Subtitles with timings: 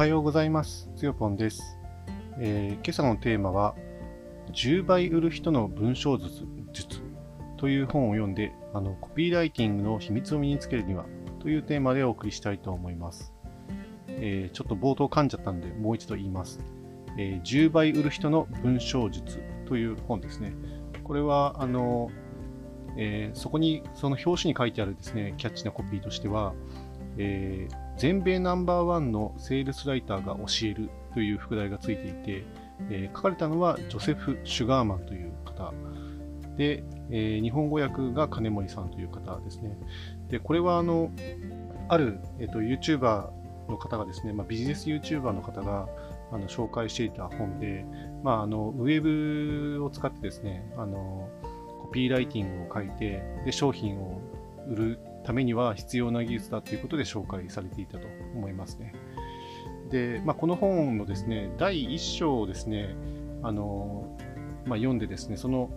[0.00, 0.88] はようございます。
[0.96, 1.76] つよぽんです、
[2.38, 3.74] えー今朝のテーマは、
[4.50, 7.02] 10倍売る人の文章術術
[7.58, 11.04] という本を読んで、あのコピーライティングの秘密を身につけるには
[11.40, 13.34] というテーマでお送りしたいと思います。
[14.08, 16.60] えーちょっと冒頭噛んじゃったので、もう一度言います。
[17.18, 20.54] えー10倍売る人の文章術という本ですね。
[21.04, 22.10] これは、あの、
[22.96, 26.54] えそこに、その表紙に書いてあるですね、キャッチなコピーとしては、
[27.18, 32.44] えー全米ナンバーワンのセールスライターが教えるという副題がついていて、
[32.88, 35.74] えー書かれたのはジョセフ・シュガーマンという方
[36.56, 39.76] で、えー日本語訳が金森さんという方ですね。
[40.28, 41.10] で、これはあの、
[41.88, 43.30] ある、えー、と YouTuber
[43.68, 45.86] の方がですね、まあ、ビジネス YouTuber の方が
[46.32, 47.84] あの紹介していた本で、
[48.22, 49.02] まあ、あのウェ
[49.76, 51.28] ブを使ってですね、あの
[51.82, 54.20] コピーライティングを書いて、で商品を
[54.68, 58.94] 売るためには必要な技術だということで紹介されていたと思いますね。
[59.90, 62.94] で、まあ、この本のですね、第1章をですね、
[63.42, 64.16] あの
[64.66, 65.70] まあ、読んでですね、その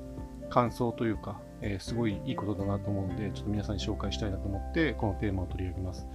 [0.50, 6.08] 感想というか、えーすごいいいことだなと思うので、ちょっと皆さんに紹介したいなと思って、このテーマを取り上げます。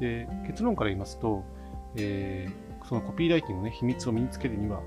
[0.00, 1.44] で、結論から言いますと、
[1.96, 4.80] えーそのコピーライティングの、ね、秘密を身につけるには、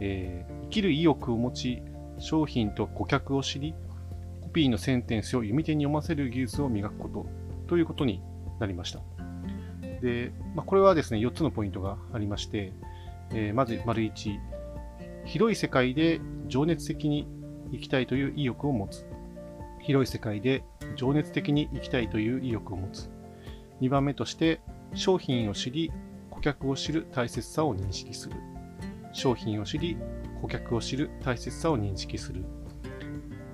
[0.00, 1.82] えー生きる意欲を持ち、
[2.18, 3.74] 商品と顧客を知り、
[4.52, 7.26] ピーのセンテンスを読み手に読ませる技術を磨くこと
[7.68, 8.22] ということに
[8.58, 9.00] なりました。
[10.00, 12.72] で、まあ、これはですね、4つのポイントがありまして、
[13.32, 14.38] えーまず、丸1、
[15.24, 17.28] 広い世界で情熱的に
[17.70, 19.06] 生きたいという意欲を持つ。
[19.80, 20.62] 広い世界で
[20.96, 23.10] 情熱的に生きたいという意欲を持つ。
[23.80, 24.60] 2番目として、
[24.94, 25.92] 商品を知り、
[26.30, 28.36] 顧客を知る大切さを認識する。
[29.12, 29.96] 商品を知り、
[30.42, 32.44] 顧客を知る大切さを認識する。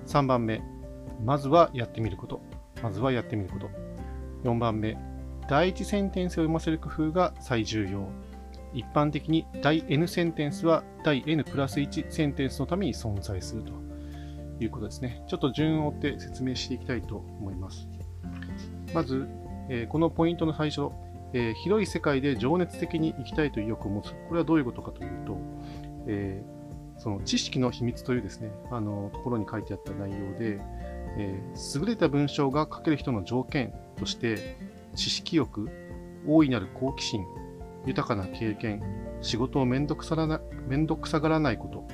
[0.07, 0.61] 3番目、
[1.23, 2.41] まずはやってみること。
[2.81, 3.69] まずはやってみること。
[4.43, 4.97] 4番目、
[5.49, 8.07] 第一センテンスを読ませる工夫が最重要。
[8.73, 13.71] 一般的に第 N センテンスは第 N プラス1センテンスのために存在すると
[14.59, 15.23] いうことですね。
[15.27, 17.87] ちょっと順を追って説明していきたいと思います。
[18.93, 19.27] まず、
[19.69, 20.89] えこのポイントの最初、
[21.33, 24.11] え広い世界で情熱的に生きたいという意欲を持つ。
[24.27, 25.37] これはどういうことかというと、
[26.07, 26.43] え
[26.97, 30.59] その知識の秘密というですね、あのところに書いてあった内容で、
[31.17, 34.57] えー優れた文章が書ける人の条件として、
[34.95, 35.69] 知識欲、
[36.27, 37.25] 大いなる好奇心、
[37.85, 38.83] 豊かな経験、
[39.21, 41.87] 仕事をめんどくさらなめんどくさがらないこと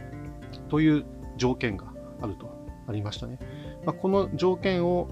[0.70, 1.06] という
[1.38, 1.86] 条件が
[2.22, 2.50] あると
[2.88, 3.40] ありましたね。
[3.86, 5.08] まあ、この条件を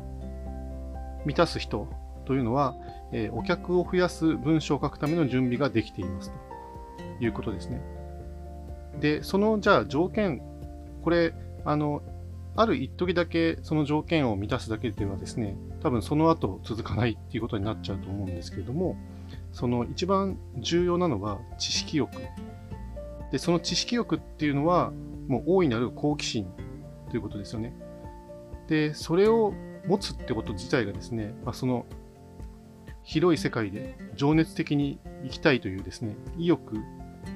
[1.25, 1.87] 満たす人
[2.25, 2.75] というのは、
[3.11, 6.31] えーお客を増やす文章を書くための準備ができています
[7.19, 7.81] ということですね。
[8.99, 10.41] で、そのじゃあ条件、
[11.03, 12.01] これ、あの、
[12.61, 18.95] ある一時だけその条件を満たすだけではですね、多分その後続かないっていうことになっちゃうと思うんですけれども、
[19.51, 22.11] その一番重要なのは知識欲。
[23.31, 24.91] で、その知識欲っていうのは、
[25.27, 26.47] もう大いなる好奇心
[27.09, 27.73] ということですよね。
[28.67, 29.53] で、それを
[29.87, 31.85] 持つってこと自体がですね、まあ、その
[33.03, 36.75] 広い世界で情熱的に生きたいというですね、意欲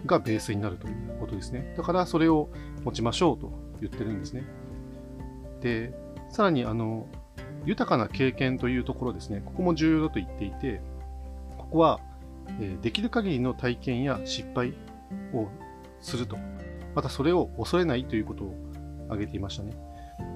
[0.06, 1.74] がベースになるということですね。
[1.78, 2.50] だからそれを
[2.84, 4.44] 持ちましょうと言ってるんですね。
[5.66, 5.92] で、
[6.30, 7.08] さらにあの、
[7.66, 10.80] 豊かな経験というところですね、ここも重要だと言っていて、
[11.58, 12.00] ここは、
[12.62, 14.76] えできる限りの体験や失敗
[15.34, 15.48] を
[16.02, 16.38] すると。
[16.94, 18.56] またそれを恐れないということを
[19.06, 19.76] 挙げていましたね。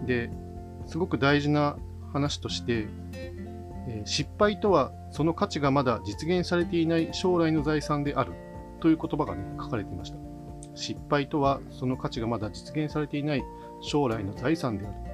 [0.07, 0.31] で、
[0.88, 1.78] すごく大事な
[2.12, 2.88] 話として、
[3.88, 8.34] え失敗とはその価値がまだ実現されていない将来の財産である
[8.79, 10.18] という言葉がね、書かれていました。
[10.73, 13.44] 失敗とはその価値がまだ実現されていない
[13.81, 15.09] 将来の財産である。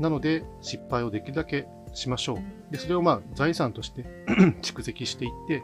[0.00, 2.72] なので、失敗をできるだけしましょう。
[2.72, 4.04] で、それをまあ財産として
[4.62, 5.62] 蓄積していって、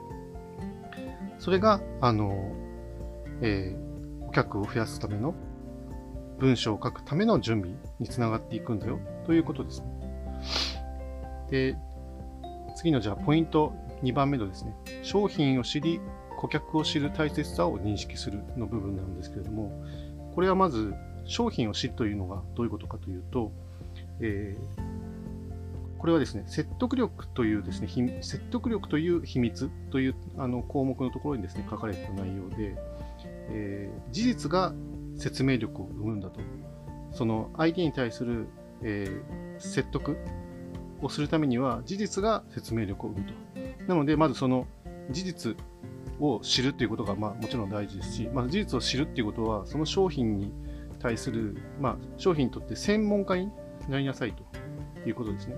[1.39, 2.53] それが、あの、
[3.41, 3.89] えー
[4.29, 5.35] 顧客を増やすための
[6.39, 9.87] 文章を書くための準備につながっていくんだよということですね。
[11.51, 11.77] で、
[12.77, 16.01] 次のじゃあポイント2番目のですね、商品を知り、
[16.37, 19.73] 顧客を知る大切さを認識するの部分なんですけれども、
[20.35, 20.95] これはまず
[21.25, 23.51] 商品を知るというのがどういうことかというと、
[24.21, 24.89] えー
[25.99, 27.89] これはですね、説得力というですね、
[28.23, 32.77] 説得力という秘密というあの項目のところにですね、書かれた内容で、
[33.51, 34.73] えー事実が
[35.17, 36.41] 説明力を生むんだと。
[37.11, 38.47] その相手に対する、
[38.83, 40.17] えー説得
[41.03, 43.35] をするためには、事実が説明力を生むと。
[43.89, 44.69] なので、まずその
[45.11, 45.57] 事実
[46.21, 50.53] を知るということが、まあ、もちろん大事ですし、まず事実を知るっていうことは、その商品に
[51.01, 53.51] 対する、まあ、商品にとって専門家に
[53.89, 54.45] なりなさいと
[55.07, 55.57] いうことですね。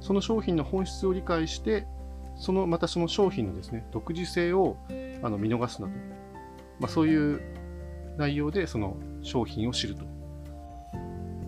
[0.00, 1.86] その商品の本質を理解して、
[2.36, 4.76] そのまたその商品のですね、独自性を
[5.22, 5.94] あの見逃すなと。
[6.78, 7.40] まあ、そういう
[8.18, 10.04] 内容でその商品を知ると。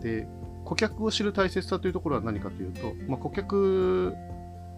[0.00, 0.26] で、
[0.64, 4.14] 顧客を知る大切さというところは何かというと、まあ、顧客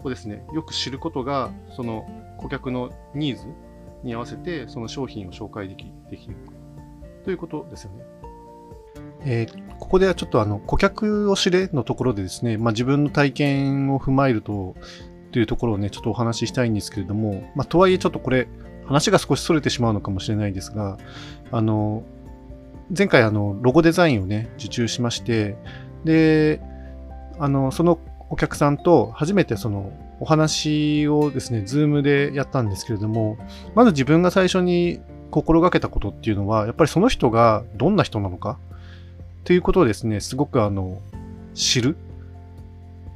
[0.03, 2.07] をですね、よく知ることが、その
[2.39, 3.47] 顧客のニーズ
[4.03, 6.37] に合わせて、その商品を紹介できできる
[7.25, 8.20] ということですよね。
[9.25, 14.75] えー、ここではちょっとあの顧客を知れのところでですね、まあ、自分の体験を踏まえると、
[15.33, 18.49] というところをね、ちょっとお話ししたいんですけれども、まあ、とはいえちょっとこれ、
[18.87, 20.99] 話が少し逸れてしまうのかもしれないですが、
[21.53, 22.03] あの、
[22.97, 25.57] 前回あの、ロゴデザインをね、受注しまして、
[26.05, 26.61] で、
[27.39, 28.01] あの、その
[28.31, 33.39] お客さんと初めてそのお話をですね、ズームでやったんですけれども、
[33.75, 35.01] まず自分が最初に
[35.31, 38.59] 心がけたことっていうのは、やっぱりその人がどんな人なのか
[39.45, 41.01] ということをですね、すごくあの、
[41.55, 41.97] 知る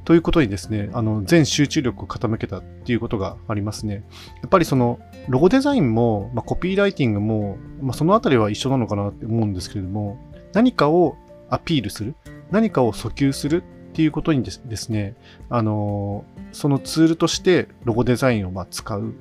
[0.05, 4.03] ということにですね、あの、全集中力を傾けたっていうことがありますね。
[4.41, 10.19] やっぱりその、ロゴデザインも、まあ、コピーライティングも、まあ、そのあたりは一緒なのかなって思うんですけれども、
[10.53, 11.17] 何かを
[11.49, 12.15] アピールする、
[12.51, 15.15] 何かを訴求するっていうことにですね、
[15.49, 19.13] あの、そのツールとしてロゴデザインをま使う、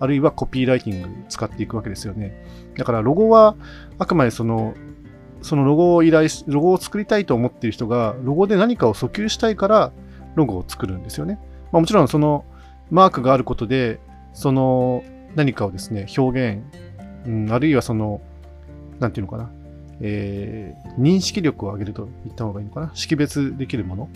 [0.00, 2.44] あるいはコピーライティング使っていくわけですよね。
[2.76, 3.54] だからロゴは
[3.98, 4.74] あくまでその
[5.44, 9.92] そのロゴを依頼し、ロゴを作りたいと思っている人が、ロゴで何かを訴求したいから、
[10.36, 11.38] ロゴを作るんですよね。
[11.70, 12.46] まあ、もちろんその
[12.90, 14.00] マークがあることで、
[14.32, 15.04] その
[15.34, 16.62] 何かをですね、表現、
[17.26, 18.22] うん、あるいはその、
[19.00, 19.50] なんていうのかな、
[20.00, 24.08] えー、認識力を上げると言った方がいいのかな、識別できるもの。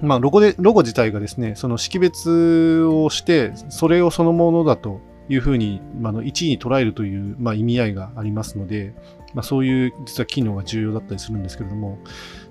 [0.00, 8.94] まあ、ロゴで、ロゴ自体がですね、その識別をして、それをそのものだというふうに、まあ、の1位に捉えるという、まあ、意味合いがありますので、
[9.34, 11.98] まあ、そういう実は機能が重要だったりするんですけれども、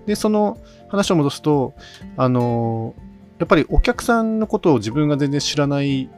[0.05, 0.57] で、その
[0.89, 1.73] 話を戻すと、
[2.17, 2.95] あの、
[3.39, 6.09] やっぱりお客さんのことを自分が全然知らない、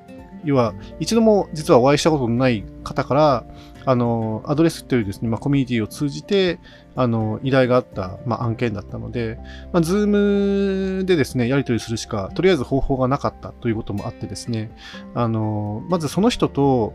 [0.43, 3.45] 要は、一度も実はお会いしたことのない方から、
[3.85, 6.59] あの、アドレスというですね、まあ、コミュニティを通じて、
[6.95, 9.37] あの、依頼があった、まあ、案件だったので、
[9.71, 14.71] まあ、 Zoom でですね、やり取りするしか、とりあえず方法がなかったということもあってですね、
[15.13, 16.93] あの、まずその人と、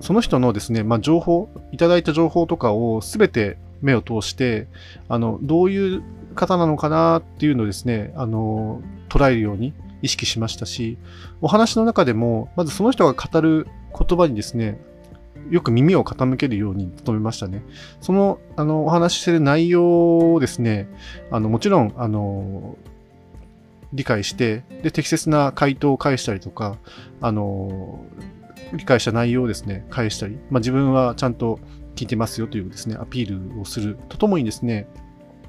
[0.00, 4.68] その人のですね、まあ、情報、いただいた情報とかをすべて目を通して、
[5.08, 6.02] あの、どういう
[6.34, 9.72] 方なのかなっていうのをですね、あの、捉えるように
[10.02, 10.98] 意識しましたし、
[11.40, 13.66] お話の中でも、まずその人が語る
[13.98, 14.78] 言葉にですね、
[15.50, 17.62] よく耳を傾けるように努めましたね。
[18.00, 20.88] その、あの、お話ししてる内容をですね、
[21.30, 22.76] あの、もちろん、あの、
[23.92, 26.76] 理解して、で、適切な回答を返したりとか、
[27.20, 28.04] あの、
[28.72, 31.58] 理解した内容をですね、返したり、まあ、自分はちゃんと
[31.94, 34.88] 聞いてますよというですね、アピールをするとともにですね、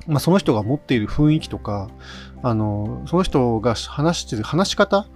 [0.07, 1.89] まあ、その人が持っている雰囲気とか、
[2.41, 5.07] あの、その人が話してる話し方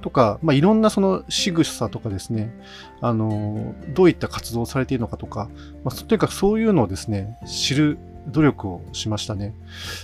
[0.00, 2.54] とか、まあ、いろんなその仕草とかですね、
[3.00, 5.50] あの、どういった活動をされているのかとか、
[5.84, 9.54] まあ、とにかくそういうのをですね、知る努力をしましたね。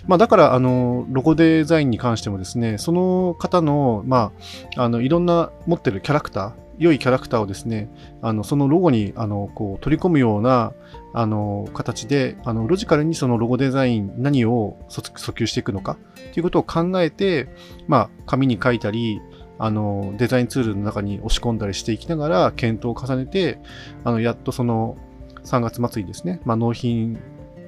[0.07, 4.33] まあ、だから、あの、ロゴデザインに関してもですね、その方の、ま
[4.77, 7.89] あ、あの、いろんな持ってるキャラクター、良いキャラクターをですね、
[8.23, 10.73] あのそのロゴにあのこう取り込むような
[11.13, 15.97] あの形であのロジカルにそのロゴデザイン何を訴求していくのか
[16.33, 17.49] ということを考えて、
[17.87, 19.21] まあ、紙に書いたり
[19.59, 23.61] あのデザインツールの中に押し込んだりしていきながら検討を重ねて
[24.03, 24.97] あのやっとその
[25.45, 27.21] 3月末にですね、まあ、納品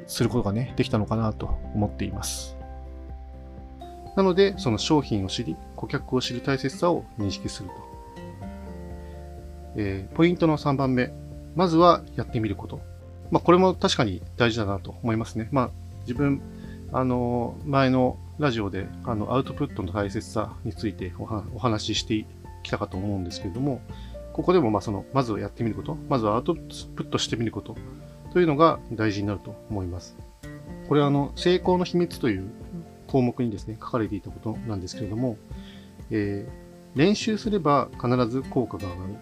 [0.06, 2.56] することがねできたのかなと思っています。
[4.16, 7.74] なので、その商品を知り、顧客を知る大切さを認識すると。
[9.76, 11.12] えー、ポイントの3番目。
[11.54, 12.80] まずはやってみること。
[13.30, 15.48] まあ、これも確かに大事だなと思いますね。
[15.52, 16.40] まあ、自分、
[16.92, 22.26] あの、前のラジオで、あの、アウトプットの大切さについてお話しして
[22.62, 23.80] きたかと思うんですけれども、
[24.32, 26.60] ここでも、ま、その、まずはやってみること、まずはアウトプ
[27.04, 27.76] ットしてみること
[28.32, 30.16] というのが大事になると思います。
[30.88, 32.50] これは、あの、成功の秘密という
[33.06, 35.38] 項目にですね、書かれていたことなんですけれども、
[36.10, 39.14] えー、練習すれば必ず効果が上がる。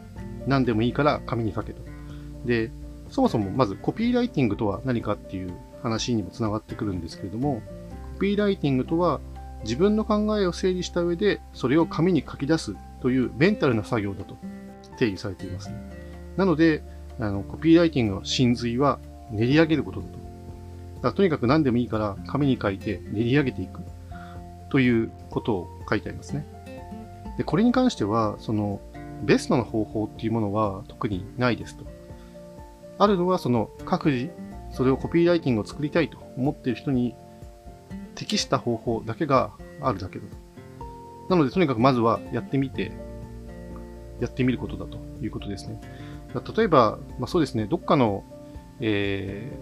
[0.47, 1.83] 何でもいいから紙に書けと。
[2.45, 2.71] で、
[3.09, 7.63] そもそもまずコピーライティングとは何かっていう話にもつながってくるんですけれども、
[8.15, 9.21] コピーライティングとは
[9.65, 14.37] 自分の考えを整理した上でそれを紙に書き出すというメンタルな作業だと
[14.99, 15.77] 定義されていますね。
[16.37, 16.83] なので、
[17.19, 18.99] あのコピーライティングの真髄は
[19.31, 20.19] 練り上げることだと。
[21.03, 23.81] だとにかく何でもいいから紙に書いて練り上げていく
[24.71, 26.47] ということを書いてありますね。
[27.37, 28.81] で、これに関しては、その
[29.25, 31.85] ベストな方法っていうものは特にないですと。
[32.99, 34.31] あるのはその各自、
[34.71, 37.15] それをコピーライティングを作りたいと思っている人に
[38.15, 40.37] 適した方法だけがあるだけだと。
[41.29, 42.93] なので、とにかくまずはやってみて、
[44.21, 45.81] やってみることだということですね。
[46.57, 48.25] 例えば、まあ、そうですね、どっかの、
[48.81, 49.57] え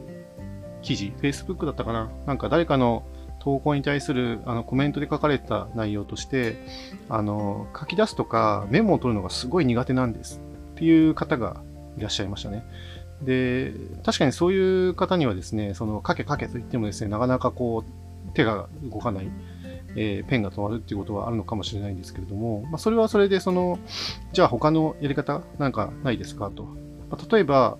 [0.81, 2.11] ー、記事、Facebook だったかな？
[2.27, 3.05] なんか誰かの
[3.43, 6.55] 投稿に対するあのコメントで書かれた内容として、
[7.09, 10.41] あの、書き出すとかメモを取るのがすごい苦手なんです
[10.77, 11.61] っていう方が
[11.99, 12.65] いらっしゃいましたね。
[13.21, 13.73] で、
[14.05, 19.31] 確かにそういう方にはですね、その書け書けと言ってもですね、なかなかこう手が動かない、
[19.97, 23.81] えー、ペンが止まるっていうことはあるのかもしれないんですけれども、まあ、それはそれでその、
[24.33, 26.63] じゃあ他のやり方なんかないですかと。
[27.11, 27.77] まあ、例えば、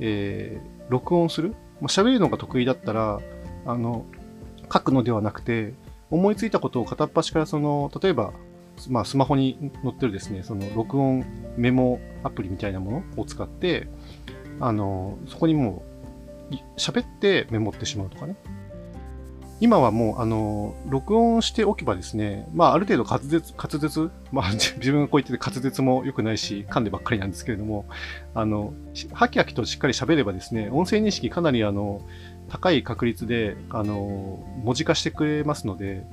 [0.00, 1.50] えー、録音する？
[1.50, 3.20] まあ、喋るのが得意だったら、
[3.66, 4.06] あの、
[4.72, 5.74] 書くのではなくて、
[6.10, 8.32] 思いついたことを片っ端からその、例えば、
[8.88, 11.24] まあ、スマホに載ってるですね、その録音
[11.56, 13.88] メモアプリみたいなものを使って、
[14.60, 15.82] あの、そこにも
[16.50, 18.36] う、喋ってメモってしまうとかね。
[19.60, 27.86] 今はもう、あの、録音しておけばですね、まあ、ある程度滑舌、滑舌、まあ、 自分がこう言ってて滑舌も良くないし、噛んでばっかりなんですけれども、
[28.34, 28.74] あの、
[29.12, 32.02] はきはきとしっかり喋ればですね、音声認識かなりあの、
[32.48, 36.06] 高い確率で、あの、文字化してくれますので、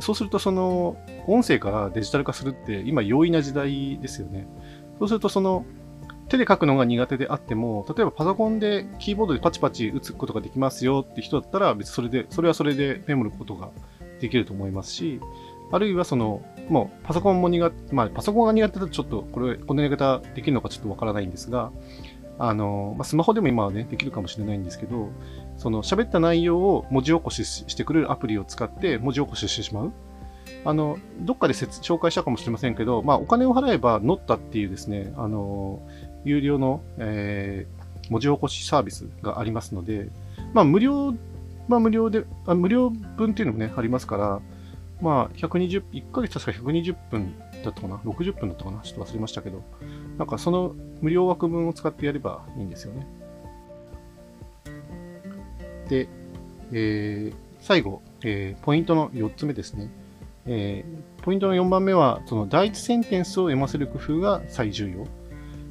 [0.00, 0.96] そうするとその、
[1.26, 4.46] 音声からデジタル化するって今容易な時代ですよね。
[4.98, 5.64] そうするとその、
[6.28, 13.70] 手で書くのが苦手であっても、例えばパソコンでキーボードでパチパチ打つことができますよって人だったら、別にそれで、それはそれでメモることが
[14.20, 15.20] できると思いますし、
[15.70, 21.70] あるいはその、もうパソコンも苦手、まあパソコンが苦手だとちょっとこれ、このやり方できるのかちょっとわからないんですが、
[22.38, 25.10] あの、まあ、スマホでも今はね、できるかもしれないんですけど、
[25.56, 29.92] その喋った内容を文字起こししてくれるアプリを使って文字起こししてしまう。
[30.64, 35.82] あの、どっかで紹介したかもしれませんけど、まあ、お金を払えば乗ったっていうですね、あの、
[36.24, 40.08] 有料の、えー、文字起こしサービスがありますので、
[40.52, 41.14] まあ、無料、
[41.68, 44.40] まあ、無料で、あ無料分っていうのもね、ありますから、
[45.00, 48.80] まあ、120、1ヶ月確か120分だったかな ?60 分だったかな？
[48.82, 49.62] ちょっと忘れましたけど、
[50.16, 53.04] なんかその無料枠分を使ってやればいいんですよね。
[55.88, 56.08] で、
[56.72, 59.90] えー、最後、えー、ポイントの4つ目ですね。
[60.46, 65.06] えー、ポイントの4番目は、その第一センテンスを読ませる工夫が最重要。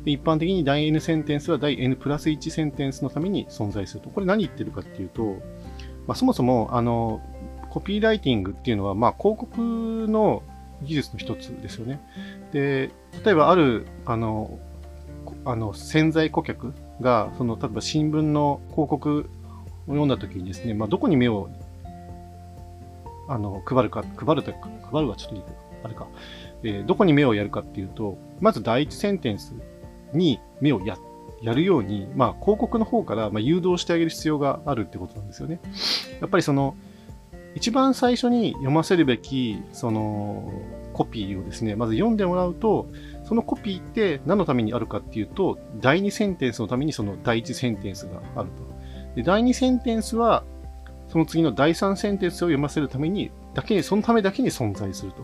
[0.05, 4.09] 一般的に第 N センテンスは第 N プラス1センテンスのために存在すると。
[4.09, 5.35] これ何言ってるかっていうと、
[6.07, 7.21] まあ、そもそも、あの、
[7.69, 10.43] コピーライティングっていうのは、まあ、広告の
[10.83, 12.01] 技術の一つですよね。
[12.51, 12.91] で、
[13.23, 14.59] 例えばある、あの、
[15.45, 19.29] あの潜在顧客が、その、例えば新聞の広告
[19.87, 21.49] 読んだ時にですね、まあ、どこに目を、
[23.27, 25.43] あの、配るか、配るというか、配るはちょっといい
[25.83, 26.07] あれか、
[26.63, 29.53] えー、どこに目をやるかっていうと、まず第一センテンス
[30.13, 30.97] に目をや
[31.41, 35.59] やるように、まあ、広告の方から、ま誘導してあげる必要があるってことなんですよね。
[36.19, 36.75] やっぱりその、
[37.55, 40.53] 一番最初に読ませるべき、その、
[40.93, 42.87] コピーをですね、まず読んでもらうと、
[43.23, 48.80] そのコピーって何のためにあるかっていうと、第2センテンスのためにその第1センテンスがあると。
[49.15, 50.43] で第2センテンスは、
[51.09, 55.23] その次の第3センテンスを読ませるために、だけに、そのためだけに存在すると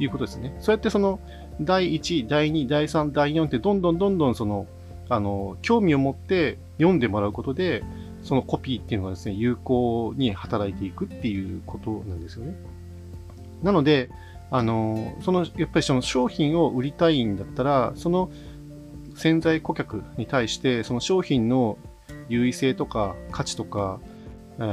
[0.00, 0.56] いうことですね。
[0.58, 1.20] そうやってその、
[1.60, 4.66] 第1、第2、第3、第4ってどんどんどんどんその、
[5.08, 7.84] あの、興味を持って読んでもらうことで、
[8.22, 12.56] そのコピーっていうのがですね、有効に働いていくっていうことなんですよね。
[13.62, 14.10] なので、
[14.50, 18.30] あの、その、やっぱりその商品を売りたいんだったら、その
[19.14, 21.78] 潜在顧客に対して、その商品の
[22.28, 24.00] 優位性とか価値とか、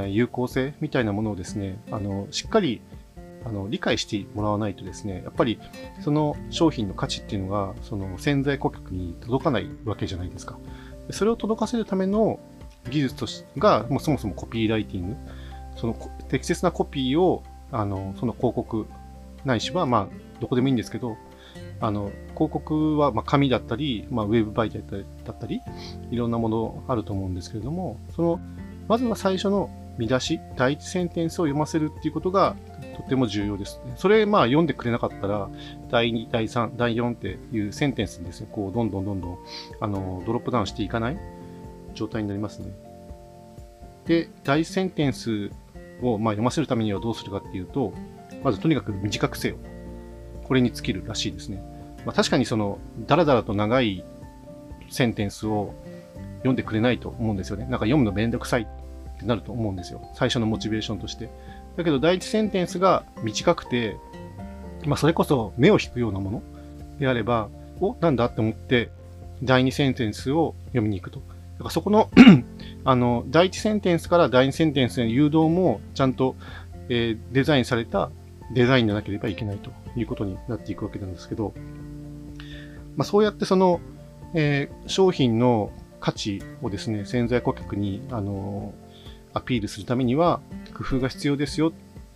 [0.08, 2.80] 有効性みたいなものをですね、あの、しっかり
[3.44, 5.58] あの理解してもらわないとですね、やっぱり
[6.02, 10.58] その商品の価値っていうのが、その潜在顧客に届かないわけじゃないですか。
[11.10, 12.38] それを届かせるための
[12.90, 15.16] 技術としが、もうそもそもコピーライティング、
[15.76, 15.96] その
[16.28, 17.42] 適切なコピーを、
[17.72, 18.86] あの、その広告
[19.44, 21.16] ないしは、まあ、どこでもいいんですけど、
[21.80, 25.60] あの、広告は、まあ、紙だったり、まあ、ウェブ媒体だったり、
[26.10, 28.40] いろんなものあると思うんですけれども、その、
[28.88, 29.68] まずは最初の
[29.98, 32.56] 見出し、第一センテンスを読ませるっていうことが
[32.96, 33.82] とても重要です。
[33.96, 35.50] それ、まあ、読んでくれなかったら、
[35.90, 39.38] 第2、第3、第4っていうセンテンスにですね、こう、どんどんどんどん、
[39.78, 41.18] あの、ドロップダウンしていかない
[41.92, 42.72] 状態になりますね。
[44.06, 45.50] で、第一センテンス
[46.00, 47.92] を、まあ、読ませるためにはどうするかっていうと、
[48.42, 49.56] まずとにかく短くせよ。
[50.44, 51.79] これに尽きるらしいですね。
[52.04, 54.04] まあ、確かにその、だらだらと長い
[54.88, 55.74] センテンスを
[56.38, 57.64] 読んでくれないと思うんですよね。
[57.64, 60.00] なんか読むのめんどくさいってなると思うんですよ。
[60.14, 61.30] 最初のモチベーションとして。
[61.76, 63.96] だけど第一センテンスが短くて、
[64.86, 66.42] まあそれこそ目を引くようなもの
[66.98, 67.48] であれば、
[67.80, 68.90] お、なんだって思って
[69.42, 71.20] 第二センテンスを読みに行くと。
[71.20, 72.10] だからそこの
[72.84, 76.34] あの、第一センテンスから第二センテンスへの誘導もちゃんと、
[76.88, 78.10] えー、デザインされた
[78.54, 81.52] デザインでなければいけないということになっていくわけなんですけど、
[83.00, 83.80] まあそうやってその、
[84.34, 88.74] えー、商品の価値をですね、潜在顧客に、あの
[89.32, 90.42] アピールするためには、
[90.74, 91.72] 工夫が必要ですよ。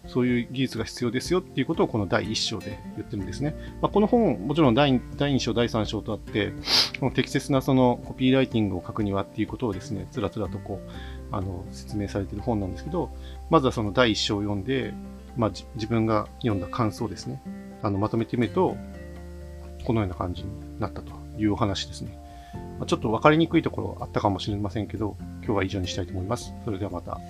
[0.07, 3.57] そういう技術が必要ですよっていうことをこの第1章で言ってるんですね。
[3.81, 6.53] まあ、この本、もちろん第2章、第3章とあって、
[7.01, 13.09] この適切なそのコピーライティングを書くにはっていうことをですね、つらつらとこう、あの、説明されてる本なんですけど、
[13.49, 14.93] まずはその第1章を読んで、
[15.39, 17.41] まあ、自分が読んだ感想ですね。
[17.83, 18.77] あの、まとめてみると、
[19.85, 22.19] このような感じになったというお話ですね。
[22.79, 26.55] ま、ちょっと分かりにくいところあったかもしれませんけど、今日は以上にしたいと思います。
[26.65, 27.21] それではまた。